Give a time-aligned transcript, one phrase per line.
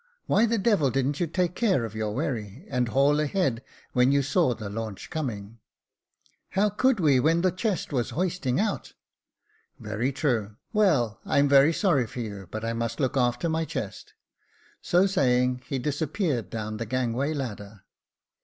[0.25, 3.63] Why the devil didn't you take care of your wherry, and haul a head
[3.93, 5.59] when you saw the launch coming?"
[6.57, 8.93] How could we, when the chest was hoisting out?""
[9.79, 10.55] Very true.
[10.73, 14.15] Well, I am very sorry for you, but I must look after my chest."
[14.81, 17.83] So saying, he disappeared down the gangway ladder.